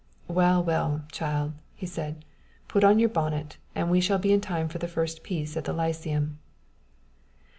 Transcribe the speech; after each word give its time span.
"Well, 0.27 0.63
well, 0.63 1.03
child!" 1.11 1.53
he 1.75 1.85
said; 1.85 2.25
"put 2.67 2.83
on 2.83 2.97
your 2.97 3.07
bonnet, 3.09 3.57
and 3.75 3.91
we 3.91 4.01
shall 4.01 4.17
be 4.17 4.33
in 4.33 4.41
time 4.41 4.67
for 4.67 4.79
the 4.79 4.87
first 4.87 5.21
piece 5.21 5.55
at 5.55 5.65
the 5.65 5.73
Lyceum." 5.73 6.39